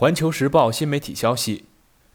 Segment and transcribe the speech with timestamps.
[0.00, 1.64] 环球时报新媒体消息，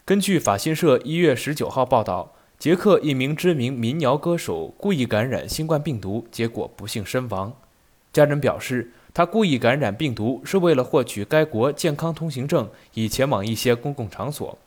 [0.05, 7.51] 根据法新社一月十九号报道，捷克一名知名民谣歌手故意感染新冠病毒，结果不幸身亡。
[8.13, 14.57] 家人表示，他故意感染病毒是为了获取该国健康通行证，以前往一些公共场所。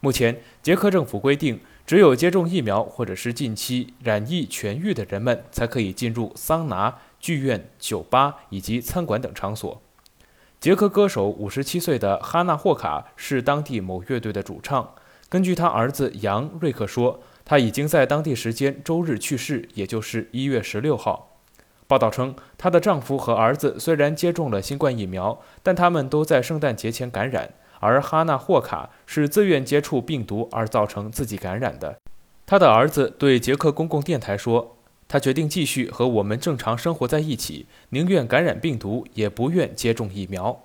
[0.00, 9.82] 目前，捷克政府规定，只有接种疫苗或者是近期染疫痊愈的人们，才可以进入桑拿、剧院、酒吧以及餐馆等场所。
[10.62, 14.94] 捷克歌手五十七岁的哈纳霍卡是当地某乐队的主唱。
[15.28, 21.36] 根据他儿子杨瑞克说，他已经在当地时间周日去世，也就是一月十六号。
[21.88, 27.50] 报道称，她的丈夫和儿子虽然接种了新冠疫苗，但他们都在圣诞节前感染，
[27.80, 31.96] 而哈纳霍卡是自愿接触病毒而造成自己感染的。
[32.46, 34.76] 他的儿子对捷克公共电台说。
[35.12, 40.58] 他决定继续和我们正常生活在一起，宁愿感染病毒，也不愿接种疫苗。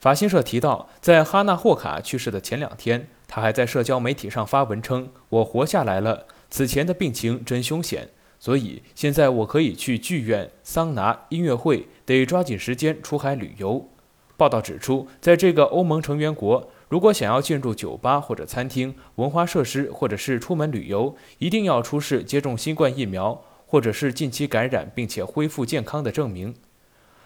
[0.00, 13.90] 法新社提到，在哈纳霍卡去世的前两天，他还在社交媒体上发文称：“我活下来了，此前的病情真凶险，所以现在我可以去剧院、桑拿、音乐会，得抓紧时间出海旅游。”
[14.38, 23.42] 报道指出，在这个欧盟成员国，如果想要进入酒吧或者餐厅、文化设施，或者是出门旅游，一定要出示接种新冠疫苗。
[23.74, 26.54] 或者是近期感染并且恢复健康的证明。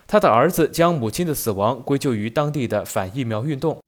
[0.06, 3.78] 他的儿子将母亲的死亡归咎于当地的反疫苗运动。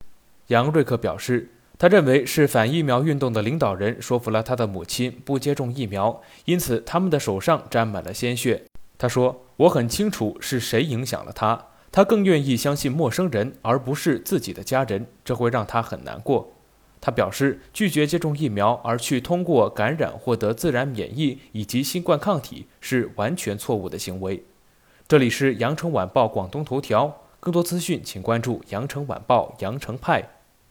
[0.48, 8.64] 杨瑞克表示，他认为是反疫苗运动的领导人说服了他的母亲不接种疫苗，因此他们的手上沾满了鲜血。
[8.98, 16.52] 他说：“我很清楚是谁影响了他，他更愿意相信陌生人而不是自己的家人，这会让他很难过。”
[17.01, 24.45] 他表示，拒绝接种疫苗而去通过感染获得自然免疫以及新冠抗体是完全错误的行为。
[25.09, 30.23] 这里是羊城晚报广东头条，更多资讯请关注羊城晚报羊城派。